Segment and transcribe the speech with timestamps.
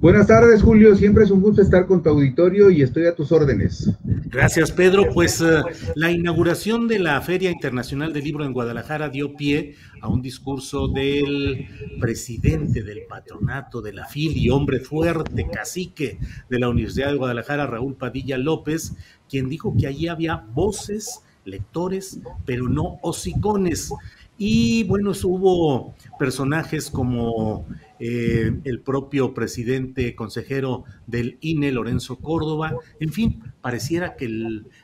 [0.00, 0.94] Buenas tardes, Julio.
[0.94, 3.90] Siempre es un gusto estar con tu auditorio y estoy a tus órdenes.
[4.26, 5.06] Gracias, Pedro.
[5.12, 5.62] Pues uh,
[5.96, 10.86] la inauguración de la Feria Internacional del Libro en Guadalajara dio pie a un discurso
[10.86, 11.66] del
[12.00, 17.66] presidente del patronato de la FIL y hombre fuerte, cacique de la Universidad de Guadalajara,
[17.66, 18.94] Raúl Padilla López,
[19.28, 23.92] quien dijo que allí había voces, lectores, pero no hocicones.
[24.40, 27.66] Y bueno, hubo personajes como
[27.98, 32.76] eh, el propio presidente consejero del INE, Lorenzo Córdoba.
[33.00, 34.28] En fin, pareciera que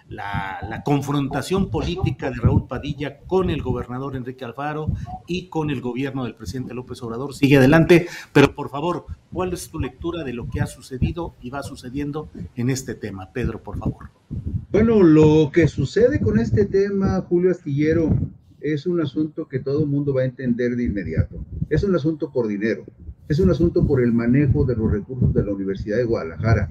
[0.09, 4.89] la, la, confrontación política de Raúl Padilla con el gobernador Enrique Alfaro
[5.29, 8.09] y con el gobierno del presidente López Obrador sigue adelante.
[8.33, 12.29] Pero por favor, ¿cuál es tu lectura de lo que ha sucedido y va sucediendo
[12.57, 13.31] en este tema?
[13.33, 14.11] Pedro, por favor.
[14.73, 18.11] Bueno, lo que sucede con este tema, Julio Astillero,
[18.65, 21.45] es un asunto que todo el mundo va a entender de inmediato.
[21.69, 22.87] Es un asunto por dinero,
[23.29, 26.71] es un asunto por el manejo de los recursos de la Universidad de Guadalajara.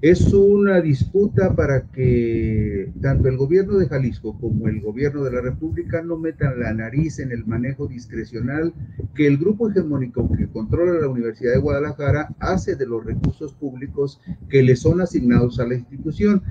[0.00, 5.40] Es una disputa para que tanto el gobierno de Jalisco como el gobierno de la
[5.40, 8.72] República no metan la nariz en el manejo discrecional
[9.14, 14.20] que el grupo hegemónico que controla la Universidad de Guadalajara hace de los recursos públicos
[14.48, 16.42] que le son asignados a la institución.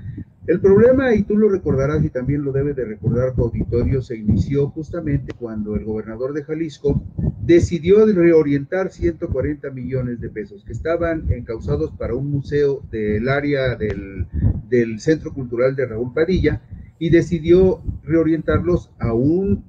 [0.44, 4.16] El problema, y tú lo recordarás y también lo debe de recordar tu auditorio, se
[4.16, 7.00] inició justamente cuando el gobernador de Jalisco
[7.42, 14.26] decidió reorientar 140 millones de pesos que estaban encausados para un museo del área del,
[14.68, 16.60] del Centro Cultural de Raúl Padilla
[16.98, 19.64] y decidió reorientarlos a un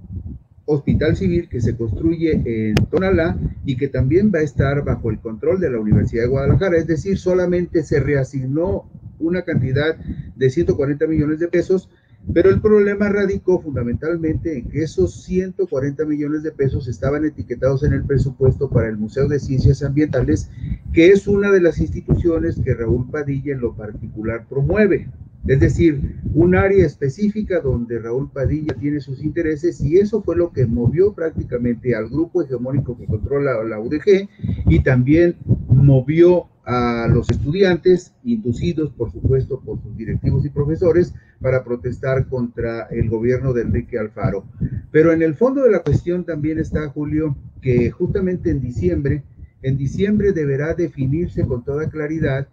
[0.65, 5.19] hospital civil que se construye en Tonalá y que también va a estar bajo el
[5.19, 6.77] control de la Universidad de Guadalajara.
[6.77, 8.89] Es decir, solamente se reasignó
[9.19, 9.97] una cantidad
[10.35, 11.89] de 140 millones de pesos,
[12.33, 17.93] pero el problema radicó fundamentalmente en que esos 140 millones de pesos estaban etiquetados en
[17.93, 20.49] el presupuesto para el Museo de Ciencias Ambientales,
[20.93, 25.09] que es una de las instituciones que Raúl Padilla en lo particular promueve.
[25.45, 30.53] Es decir, un área específica donde Raúl Padilla tiene sus intereses y eso fue lo
[30.53, 34.29] que movió prácticamente al grupo hegemónico que controla la UDG
[34.69, 35.35] y también
[35.73, 42.83] movió a los estudiantes, inducidos por supuesto por sus directivos y profesores, para protestar contra
[42.83, 44.45] el gobierno de Enrique Alfaro.
[44.91, 49.23] Pero en el fondo de la cuestión también está, Julio, que justamente en diciembre,
[49.61, 52.47] en diciembre deberá definirse con toda claridad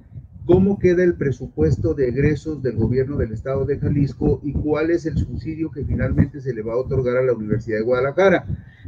[0.46, 5.06] cómo queda el presupuesto de egresos del gobierno del estado de Jalisco y cuál es
[5.06, 8.46] el subsidio que finalmente se le va a otorgar a la Universidad de Guadalajara.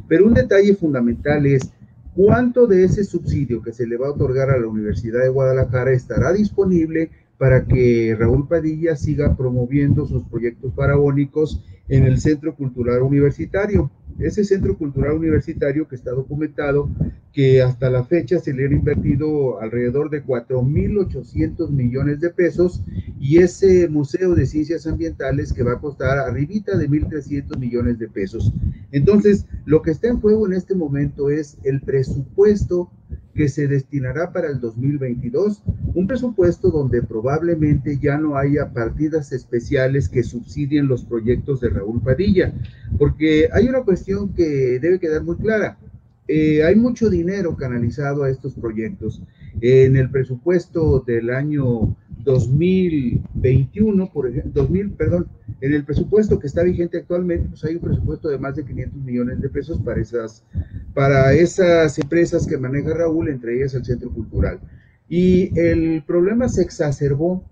[0.09, 1.73] Pero un detalle fundamental es
[2.15, 5.93] cuánto de ese subsidio que se le va a otorgar a la Universidad de Guadalajara
[5.93, 7.11] estará disponible
[7.43, 13.91] para que Raúl Padilla siga promoviendo sus proyectos parabólicos en el Centro Cultural Universitario.
[14.21, 16.89] Ese Centro Cultural Universitario que está documentado
[17.33, 22.85] que hasta la fecha se le han invertido alrededor de 4.800 millones de pesos
[23.19, 28.07] y ese Museo de Ciencias Ambientales que va a costar arribita de 1.300 millones de
[28.07, 28.53] pesos.
[28.93, 32.93] Entonces, lo que está en juego en este momento es el presupuesto
[33.35, 35.63] que se destinará para el 2022,
[35.95, 42.03] un presupuesto donde probablemente ya no haya partidas especiales que subsidien los proyectos de Raúl
[42.03, 42.53] Padilla,
[42.99, 45.79] porque hay una cuestión que debe quedar muy clara.
[46.29, 49.23] Eh, hay mucho dinero canalizado a estos proyectos.
[49.61, 55.27] En el presupuesto del año 2021, por ejemplo, 2000, perdón,
[55.63, 59.01] en el presupuesto que está vigente actualmente, pues hay un presupuesto de más de 500
[59.01, 60.43] millones de pesos para esas,
[60.93, 64.59] para esas empresas que maneja Raúl, entre ellas el Centro Cultural.
[65.09, 67.45] Y el problema se exacerbó,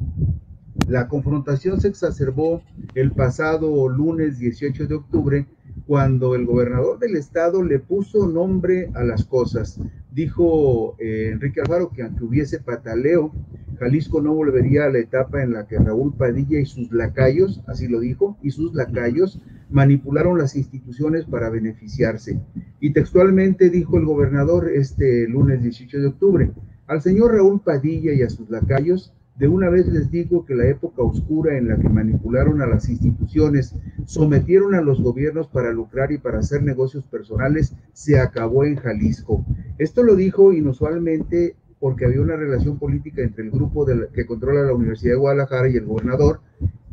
[0.88, 2.62] la confrontación se exacerbó
[2.96, 5.46] el pasado lunes 18 de octubre,
[5.86, 9.78] cuando el gobernador del estado le puso nombre a las cosas.
[10.12, 13.32] Dijo eh, Enrique Alfaro que aunque hubiese pataleo,
[13.78, 17.88] Jalisco no volvería a la etapa en la que Raúl Padilla y sus lacayos, así
[17.88, 19.40] lo dijo, y sus lacayos
[19.70, 22.38] manipularon las instituciones para beneficiarse.
[22.80, 26.52] Y textualmente dijo el gobernador este lunes 18 de octubre,
[26.86, 30.68] al señor Raúl Padilla y a sus lacayos, de una vez les digo que la
[30.68, 36.12] época oscura en la que manipularon a las instituciones, sometieron a los gobiernos para lucrar
[36.12, 39.42] y para hacer negocios personales, se acabó en Jalisco.
[39.78, 44.74] Esto lo dijo inusualmente porque había una relación política entre el grupo que controla la
[44.74, 46.40] Universidad de Guadalajara y el gobernador,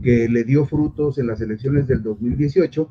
[0.02, 2.88] que le dio frutos en las elecciones del 2018.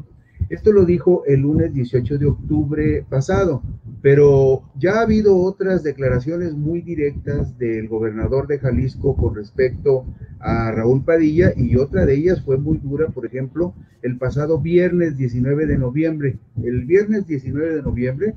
[0.49, 3.63] Esto lo dijo el lunes 18 de octubre pasado,
[4.01, 10.05] pero ya ha habido otras declaraciones muy directas del gobernador de Jalisco con respecto
[10.39, 15.17] a Raúl Padilla y otra de ellas fue muy dura, por ejemplo, el pasado viernes
[15.17, 16.39] 19 de noviembre.
[16.63, 18.35] El viernes 19 de noviembre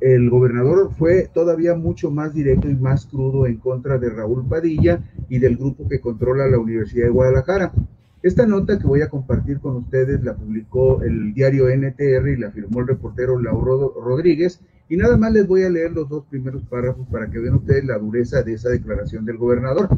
[0.00, 5.00] el gobernador fue todavía mucho más directo y más crudo en contra de Raúl Padilla
[5.28, 7.72] y del grupo que controla la Universidad de Guadalajara.
[8.26, 12.50] Esta nota que voy a compartir con ustedes la publicó el diario NTR y la
[12.50, 14.60] firmó el reportero Lauro Rodríguez.
[14.88, 17.84] Y nada más les voy a leer los dos primeros párrafos para que vean ustedes
[17.84, 19.88] la dureza de esa declaración del gobernador.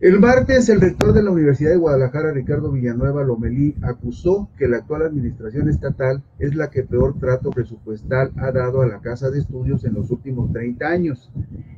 [0.00, 4.78] El martes, el rector de la Universidad de Guadalajara, Ricardo Villanueva Lomelí, acusó que la
[4.78, 9.38] actual administración estatal es la que peor trato presupuestal ha dado a la Casa de
[9.38, 11.32] Estudios en los últimos 30 años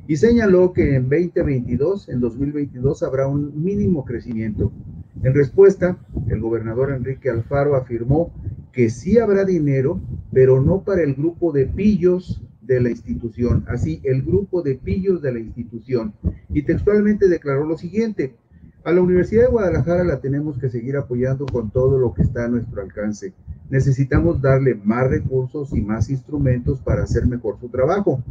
[0.07, 4.73] y señaló que en 2022, en 2022, habrá un mínimo crecimiento.
[5.23, 5.97] En respuesta,
[6.29, 8.33] el gobernador Enrique Alfaro afirmó
[8.73, 10.01] que sí habrá dinero,
[10.33, 15.21] pero no para el grupo de pillos de la institución, así el grupo de pillos
[15.21, 16.13] de la institución.
[16.49, 18.35] Y textualmente declaró lo siguiente,
[18.83, 22.43] a la Universidad de Guadalajara la tenemos que seguir apoyando con todo lo que está
[22.43, 23.33] a nuestro alcance.
[23.69, 28.21] Necesitamos darle más recursos y más instrumentos para hacer mejor su trabajo.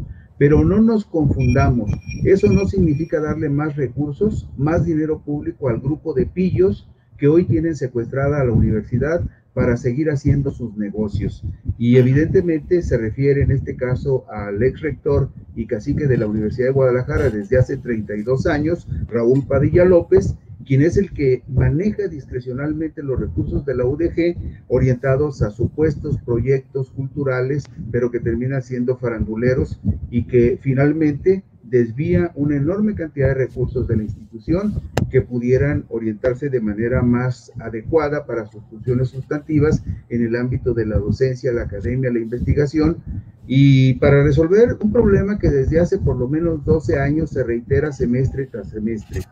[0.42, 1.92] Pero no nos confundamos,
[2.24, 7.44] eso no significa darle más recursos, más dinero público al grupo de pillos que hoy
[7.44, 9.22] tienen secuestrada a la universidad
[9.54, 11.44] para seguir haciendo sus negocios.
[11.78, 16.66] Y evidentemente se refiere en este caso al ex rector y cacique de la Universidad
[16.66, 20.34] de Guadalajara desde hace 32 años, Raúl Padilla López,
[20.66, 24.36] quien es el que maneja discrecionalmente los recursos de la UDG
[24.68, 29.80] orientados a supuestos proyectos culturales, pero que terminan siendo faranduleros
[30.10, 34.74] y que finalmente desvía una enorme cantidad de recursos de la institución
[35.10, 40.84] que pudieran orientarse de manera más adecuada para sus funciones sustantivas en el ámbito de
[40.84, 42.98] la docencia, la academia, la investigación
[43.46, 47.92] y para resolver un problema que desde hace por lo menos 12 años se reitera
[47.92, 49.22] semestre tras semestre.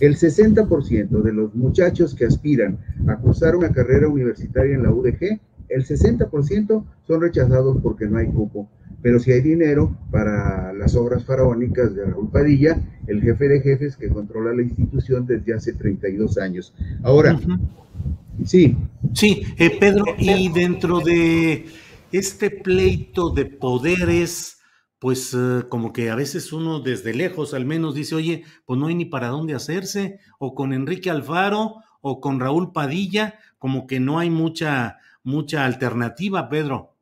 [0.00, 5.40] El 60% de los muchachos que aspiran a cursar una carrera universitaria en la UDG,
[5.68, 8.68] el 60% son rechazados porque no hay cupo
[9.02, 13.96] pero si hay dinero para las obras faraónicas de Raúl Padilla, el jefe de jefes
[13.96, 16.72] que controla la institución desde hace 32 años.
[17.02, 17.38] Ahora,
[18.44, 18.76] sí.
[19.12, 21.64] Sí, eh, Pedro, y dentro de
[22.12, 24.58] este pleito de poderes,
[24.98, 28.86] pues eh, como que a veces uno desde lejos al menos dice, oye, pues no
[28.86, 34.00] hay ni para dónde hacerse, o con Enrique Alfaro, o con Raúl Padilla, como que
[34.00, 36.94] no hay mucha, mucha alternativa, Pedro.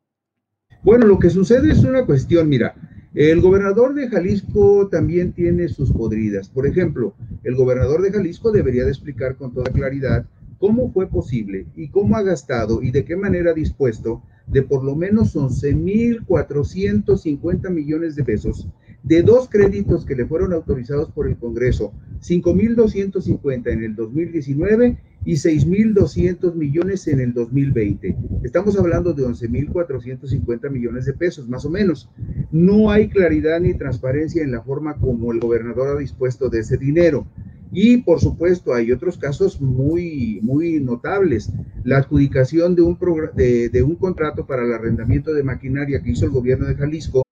[0.83, 2.75] Bueno, lo que sucede es una cuestión, mira,
[3.13, 6.49] el gobernador de Jalisco también tiene sus podridas.
[6.49, 7.13] Por ejemplo,
[7.43, 10.25] el gobernador de Jalisco debería de explicar con toda claridad
[10.59, 14.83] cómo fue posible y cómo ha gastado y de qué manera ha dispuesto de por
[14.83, 18.67] lo menos 11.450 millones de pesos
[19.03, 25.33] de dos créditos que le fueron autorizados por el Congreso, 5.250 en el 2019 y
[25.33, 28.15] 6.200 millones en el 2020.
[28.43, 32.09] Estamos hablando de 11.450 millones de pesos, más o menos.
[32.51, 36.77] No hay claridad ni transparencia en la forma como el gobernador ha dispuesto de ese
[36.77, 37.25] dinero.
[37.71, 41.49] Y por supuesto hay otros casos muy, muy notables.
[41.83, 42.97] La adjudicación de un,
[43.35, 47.23] de, de un contrato para el arrendamiento de maquinaria que hizo el gobierno de Jalisco.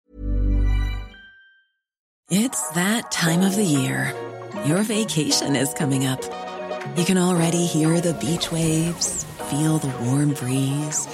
[2.31, 4.13] It's that time of the year.
[4.65, 6.21] Your vacation is coming up.
[6.95, 11.07] You can already hear the beach waves, feel the warm breeze,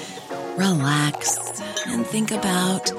[0.58, 2.91] relax and think about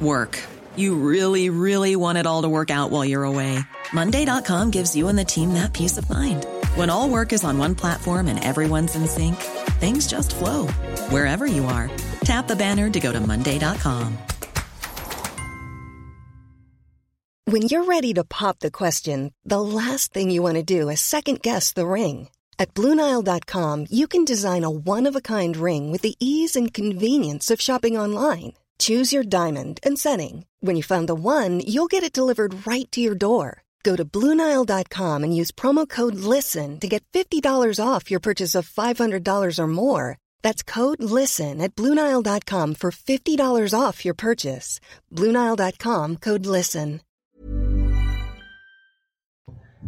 [0.00, 0.38] work.
[0.76, 3.60] You really, really want it all to work out while you're away.
[3.92, 6.46] Monday.com gives you and the team that peace of mind.
[6.74, 9.36] When all work is on one platform and everyone's in sync,
[9.78, 10.66] things just flow
[11.10, 11.90] wherever you are.
[12.24, 14.18] Tap the banner to go to Monday.com.
[17.46, 21.00] When you're ready to pop the question, the last thing you want to do is
[21.00, 22.28] second guess the ring.
[22.58, 26.72] At Bluenile.com, you can design a one of a kind ring with the ease and
[26.72, 28.54] convenience of shopping online.
[28.78, 30.46] Choose your diamond and setting.
[30.60, 33.63] When you find the one, you'll get it delivered right to your door.
[33.84, 38.68] Go to Bluenile.com and use promo code LISTEN to get $50 off your purchase of
[38.68, 40.16] $500 or more.
[40.42, 44.80] That's code LISTEN at Bluenile.com for $50 off your purchase.
[45.12, 47.02] Bluenile.com code LISTEN.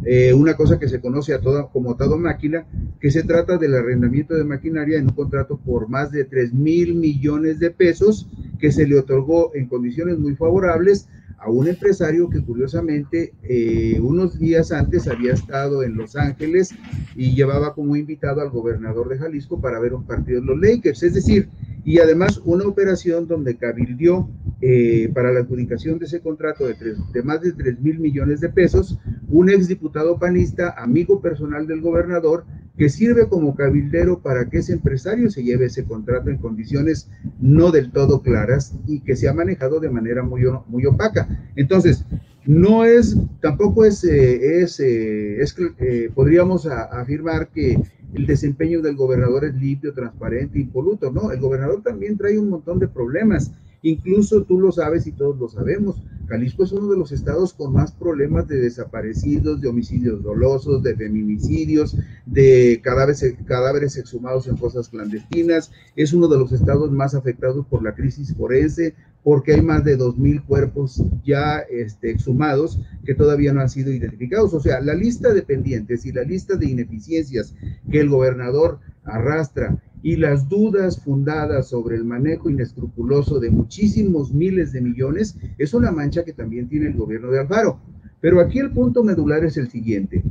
[0.05, 2.67] Eh, una cosa que se conoce a toda, como toda máquina,
[2.99, 6.93] que se trata del arrendamiento de maquinaria en un contrato por más de 3 mil
[6.93, 8.27] millones de pesos
[8.59, 11.07] que se le otorgó en condiciones muy favorables
[11.37, 16.73] a un empresario que curiosamente eh, unos días antes había estado en Los Ángeles
[17.15, 21.03] y llevaba como invitado al gobernador de Jalisco para ver un partido de los Lakers,
[21.03, 21.49] es decir,
[21.85, 24.29] y además una operación donde cabildió
[24.61, 26.75] eh, para la adjudicación de ese contrato de,
[27.13, 32.45] de más de 3 mil millones de pesos, un exdiputado panista, amigo personal del gobernador,
[32.77, 37.71] que sirve como cabildero para que ese empresario se lleve ese contrato en condiciones no
[37.71, 41.27] del todo claras y que se ha manejado de manera muy, muy opaca.
[41.55, 42.05] Entonces,
[42.45, 47.77] no es, tampoco es, eh, es, eh, es eh, podríamos afirmar que
[48.13, 52.79] el desempeño del gobernador es limpio, transparente, impoluto, no, el gobernador también trae un montón
[52.79, 55.97] de problemas Incluso tú lo sabes y todos lo sabemos.
[56.27, 60.95] Jalisco es uno de los estados con más problemas de desaparecidos, de homicidios dolosos, de
[60.95, 65.71] feminicidios, de cadáveres, exhumados en fosas clandestinas.
[65.95, 68.93] Es uno de los estados más afectados por la crisis forense,
[69.23, 74.53] porque hay más de 2.000 cuerpos ya este, exhumados que todavía no han sido identificados.
[74.53, 77.53] O sea, la lista de pendientes y la lista de ineficiencias
[77.89, 84.71] que el gobernador arrastra y las dudas fundadas sobre el manejo inescrupuloso de muchísimos miles
[84.71, 87.81] de millones es una mancha que también tiene el gobierno de Alfaro.
[88.21, 90.23] Pero aquí el punto medular es el siguiente,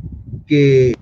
[0.46, 0.94] que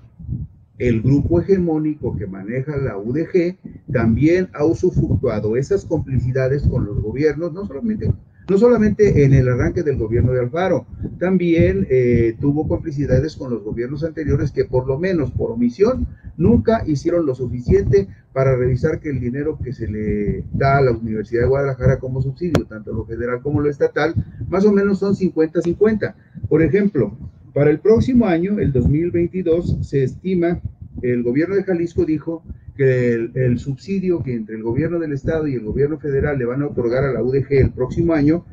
[0.79, 3.59] el grupo hegemónico que maneja la UDG
[3.93, 8.13] también ha usufructuado esas complicidades con los gobiernos, no solamente
[8.49, 10.87] no solamente en el arranque del gobierno de Alfaro,
[11.19, 16.83] también eh, tuvo complicidades con los gobiernos anteriores que por lo menos por omisión nunca
[16.87, 21.43] hicieron lo suficiente para revisar que el dinero que se le da a la Universidad
[21.43, 24.15] de Guadalajara como subsidio, tanto lo federal como lo estatal,
[24.49, 26.15] más o menos son 50-50.
[26.49, 27.17] Por ejemplo,
[27.55, 30.61] para el próximo año, el 2022, se estima,
[31.03, 32.43] el gobierno de Jalisco dijo
[32.77, 36.63] que el, subsidio que entre el gobierno del estado y el gobierno federal le van
[36.63, 38.45] a otorgar a la UDG el próximo año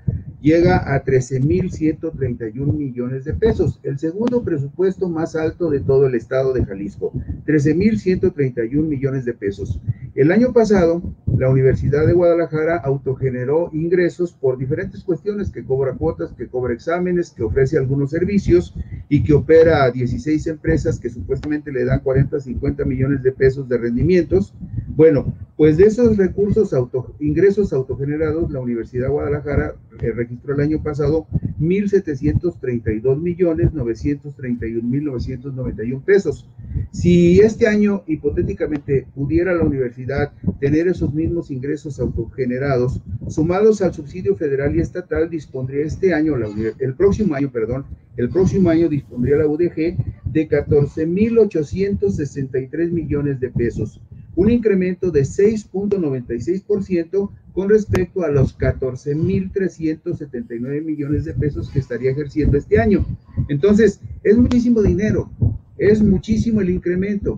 [0.42, 6.52] llega a 13.131 millones de pesos, el segundo presupuesto más alto de todo el estado
[6.54, 7.12] de Jalisco,
[7.46, 9.80] 13.131 millones de pesos.
[10.14, 11.02] El año pasado,
[11.38, 17.32] la Universidad de Guadalajara autogeneró ingresos por diferentes cuestiones, que cobra cuotas, que cobra exámenes,
[17.32, 18.76] que ofrece algunos servicios
[19.08, 23.70] y que opera a 16 empresas que supuestamente le dan 40, 50 millones de pesos
[23.70, 24.54] de rendimientos.
[24.96, 30.62] Bueno, pues de esos recursos, auto, ingresos autogenerados, la Universidad de Guadalajara eh, registró el
[30.62, 31.28] año pasado
[31.60, 36.50] 1.732 millones 931 mil 991 pesos.
[36.92, 44.36] Si este año hipotéticamente pudiera la universidad tener esos mismos ingresos autogenerados, sumados al subsidio
[44.36, 47.86] federal y estatal, dispondría este año, la, el próximo año, perdón,
[48.18, 49.96] el próximo año dispondría la UDG
[50.26, 54.02] de 14.863 millones de pesos,
[54.36, 62.58] un incremento de 6.96% con respecto a los 14.379 millones de pesos que estaría ejerciendo
[62.58, 63.06] este año.
[63.50, 65.30] Entonces, es muchísimo dinero,
[65.78, 67.38] es muchísimo el incremento,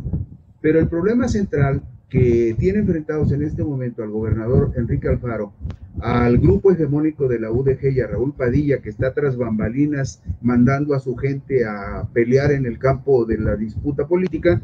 [0.61, 5.51] pero el problema central que tiene enfrentados en este momento al gobernador Enrique Alfaro,
[6.03, 10.95] al grupo hegemónico de la UDG y a Raúl Padilla, que está tras bambalinas mandando
[10.95, 14.61] a su gente a pelear en el campo de la disputa política,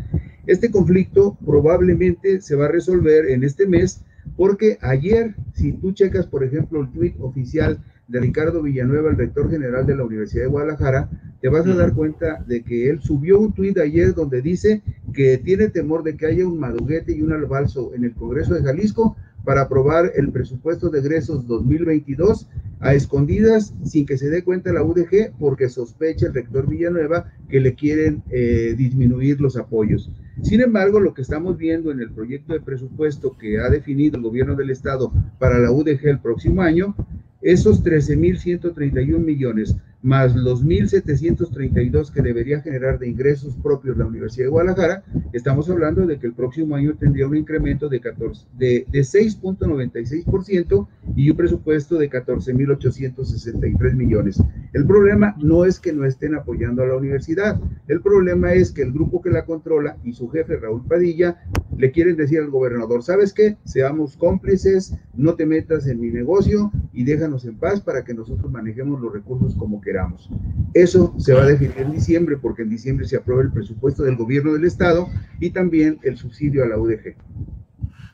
[0.47, 4.03] este conflicto probablemente se va a resolver en este mes
[4.35, 7.79] porque ayer, si tú checas, por ejemplo, el tweet oficial
[8.09, 11.93] de Ricardo Villanueva, el rector general de la Universidad de Guadalajara, te vas a dar
[11.93, 14.81] cuenta de que él subió un tuit ayer donde dice
[15.13, 18.63] que tiene temor de que haya un maduguete y un albalzo en el Congreso de
[18.63, 22.47] Jalisco para aprobar el presupuesto de egresos 2022
[22.79, 27.59] a escondidas sin que se dé cuenta la UDG porque sospecha el rector Villanueva que
[27.59, 30.11] le quieren eh, disminuir los apoyos.
[30.43, 34.23] Sin embargo, lo que estamos viendo en el proyecto de presupuesto que ha definido el
[34.23, 36.95] gobierno del estado para la UDG el próximo año
[37.41, 44.51] esos 13.131 millones más los 1.732 que debería generar de ingresos propios la Universidad de
[44.51, 45.03] Guadalajara,
[45.33, 50.87] estamos hablando de que el próximo año tendría un incremento de, 14, de, de 6.96%
[51.15, 54.41] y un presupuesto de 14.863 millones.
[54.73, 58.83] El problema no es que no estén apoyando a la universidad, el problema es que
[58.83, 61.41] el grupo que la controla y su jefe Raúl Padilla
[61.79, 63.55] le quieren decir al gobernador, ¿sabes qué?
[63.63, 68.51] Seamos cómplices, no te metas en mi negocio y déjanos en paz para que nosotros
[68.51, 70.29] manejemos los recursos como queramos.
[70.73, 74.17] Eso se va a definir en diciembre porque en diciembre se aprueba el presupuesto del
[74.17, 75.07] gobierno del estado
[75.39, 77.15] y también el subsidio a la UDG.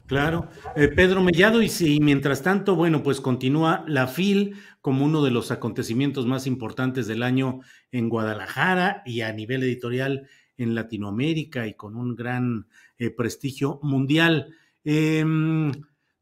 [0.05, 5.23] Claro, eh, Pedro Mellado, y si mientras tanto, bueno, pues continúa la FIL como uno
[5.23, 11.67] de los acontecimientos más importantes del año en Guadalajara y a nivel editorial en Latinoamérica
[11.67, 14.53] y con un gran eh, prestigio mundial.
[14.83, 15.71] Em,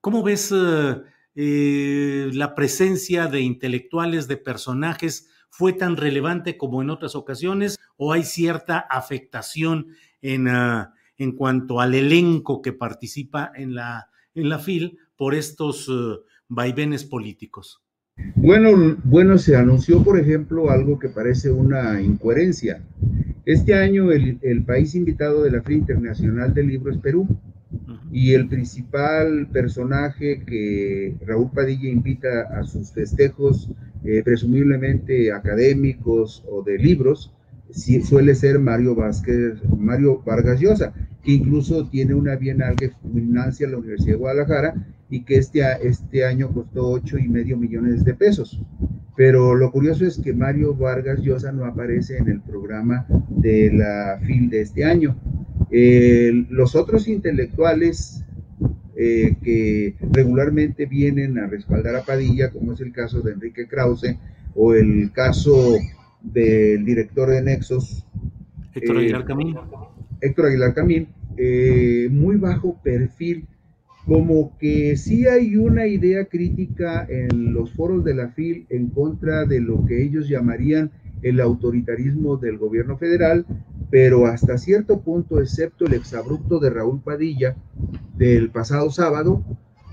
[0.01, 0.53] ¿Cómo ves
[1.35, 8.13] eh, la presencia de intelectuales, de personajes, fue tan relevante como en otras ocasiones o
[8.13, 10.47] hay cierta afectación en...
[10.47, 16.23] Ah, en cuanto al elenco que participa en la, en la FIL por estos uh,
[16.47, 17.82] vaivenes políticos?
[18.35, 22.81] Bueno, bueno, se anunció, por ejemplo, algo que parece una incoherencia.
[23.45, 27.27] Este año el, el país invitado de la FIL Internacional del Libro es Perú.
[28.11, 33.69] Y el principal personaje que Raúl Padilla invita a sus festejos,
[34.03, 37.33] eh, presumiblemente académicos o de libros,
[37.71, 40.93] suele ser Mario Vázquez, Mario Vargas Llosa,
[41.23, 44.75] que incluso tiene una bienal que financia la Universidad de Guadalajara
[45.09, 48.59] y que este, este año costó ocho y medio millones de pesos.
[49.15, 54.19] Pero lo curioso es que Mario Vargas Llosa no aparece en el programa de la
[54.25, 55.15] FIL de este año.
[56.49, 58.23] los otros intelectuales
[58.95, 64.17] eh, que regularmente vienen a respaldar a Padilla, como es el caso de Enrique Krause
[64.53, 65.77] o el caso
[66.21, 68.05] del director de Nexos.
[68.73, 69.55] Héctor Aguilar eh, Camín.
[70.21, 71.07] Héctor Aguilar Camín,
[71.37, 73.47] eh, muy bajo perfil,
[74.05, 79.45] como que sí hay una idea crítica en los foros de la FIL en contra
[79.45, 80.91] de lo que ellos llamarían
[81.21, 83.45] el autoritarismo del gobierno federal,
[83.89, 87.55] pero hasta cierto punto, excepto el exabrupto de Raúl Padilla
[88.17, 89.43] del pasado sábado,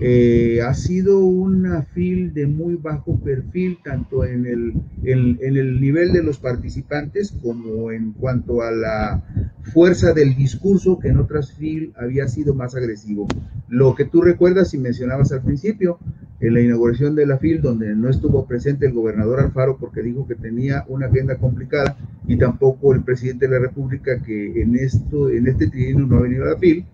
[0.03, 6.11] eh, ha sido una FIL de muy bajo perfil, tanto en el, en, el nivel
[6.11, 9.23] de los participantes como en cuanto a la
[9.61, 13.27] fuerza del discurso, que en otras FIL había sido más agresivo.
[13.69, 15.99] Lo que tú recuerdas y mencionabas al principio,
[16.39, 20.25] en la inauguración de la FIL, donde no estuvo presente el gobernador Alfaro porque dijo
[20.27, 21.95] que tenía una agenda complicada,
[22.27, 26.21] y tampoco el presidente de la República, que en, esto, en este trienio no ha
[26.21, 26.85] venido a la FIL,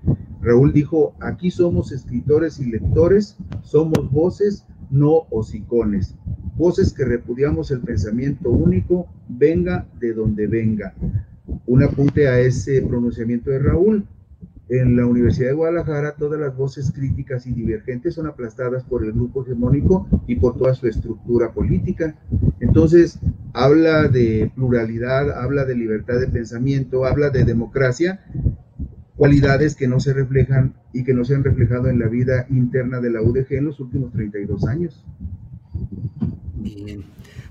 [0.42, 6.16] Raúl dijo, aquí somos escritores y lectores, somos voces, no hocicones.
[6.56, 10.94] Voces que repudiamos el pensamiento único, venga de donde venga.
[11.66, 14.08] Un apunte a ese pronunciamiento de Raúl.
[14.70, 19.14] En la Universidad de Guadalajara todas las voces críticas y divergentes son aplastadas por el
[19.14, 22.16] grupo hegemónico y por toda su estructura política.
[22.60, 23.18] Entonces,
[23.54, 28.20] habla de pluralidad, habla de libertad de pensamiento, habla de democracia,
[29.18, 33.02] cualidades que no se reflejan y que no se han reflejado en la vida interna
[33.02, 35.04] de la UDG en los últimos 32 años.
[36.56, 37.04] Bien,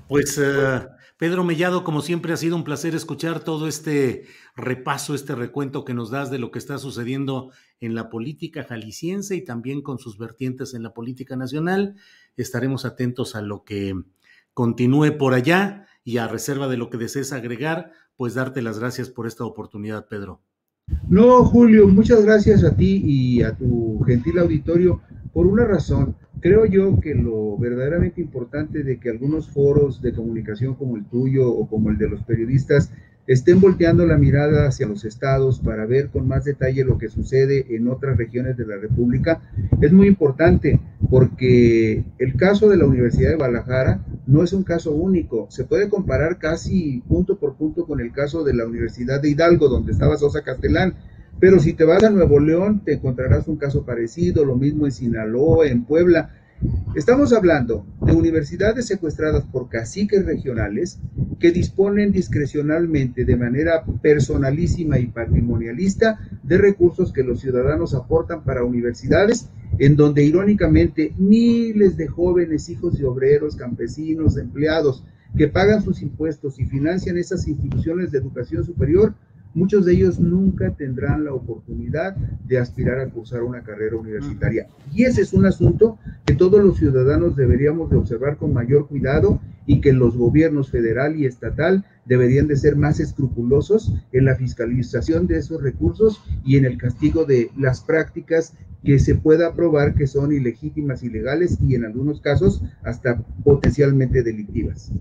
[0.09, 5.35] pues uh, Pedro Mellado, como siempre ha sido un placer escuchar todo este repaso, este
[5.35, 7.51] recuento que nos das de lo que está sucediendo
[7.81, 11.97] en la política jalisciense y también con sus vertientes en la política nacional.
[12.37, 13.95] Estaremos atentos a lo que
[14.55, 19.11] continúe por allá y a reserva de lo que desees agregar, pues darte las gracias
[19.11, 20.43] por esta oportunidad, Pedro.
[21.09, 25.01] No, Julio, muchas gracias a ti y a tu gentil auditorio
[25.33, 26.17] por una razón.
[26.41, 31.49] Creo yo que lo verdaderamente importante de que algunos foros de comunicación como el tuyo
[31.49, 32.91] o como el de los periodistas
[33.27, 37.67] estén volteando la mirada hacia los estados para ver con más detalle lo que sucede
[37.75, 39.41] en otras regiones de la República
[39.81, 44.93] es muy importante porque el caso de la Universidad de Guadalajara no es un caso
[44.93, 49.31] único, se puede comparar casi punto por punto con el caso de la Universidad de
[49.31, 50.95] Hidalgo donde estaba Sosa Castelán,
[51.39, 54.93] pero si te vas a Nuevo León te encontrarás un caso parecido, lo mismo en
[54.93, 56.31] Sinaloa, en Puebla,
[56.95, 60.99] Estamos hablando de universidades secuestradas por caciques regionales
[61.39, 68.65] que disponen discrecionalmente de manera personalísima y patrimonialista de recursos que los ciudadanos aportan para
[68.65, 75.05] universidades en donde irónicamente miles de jóvenes hijos de obreros, campesinos, empleados
[75.37, 79.15] que pagan sus impuestos y financian esas instituciones de educación superior
[79.57, 84.69] muchos de ellos nunca tendrán la oportunidad de aspirar a cursar una carrera universitaria.
[84.95, 89.41] Y ese es un asunto que todos los ciudadanos deberíamos de observar con mayor cuidado
[89.67, 95.27] y que los gobiernos federal y estatal deberían de ser más escrupulosos en la fiscalización
[95.27, 100.07] de esos recursos y en el castigo de las prácticas que se pueda probar que
[100.07, 104.93] son ilegítimas, ilegales y en algunos casos hasta potencialmente delictivas.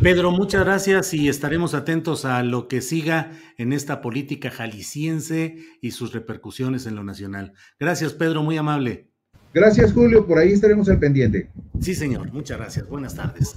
[0.00, 5.92] Pedro, muchas gracias y estaremos atentos a lo que siga en esta política jalisciense y
[5.92, 7.54] sus repercusiones en lo nacional.
[7.80, 9.08] Gracias, Pedro, muy amable.
[9.54, 11.50] Gracias, Julio, por ahí estaremos al pendiente.
[11.80, 12.88] Sí, señor, muchas gracias.
[12.88, 13.56] Buenas tardes.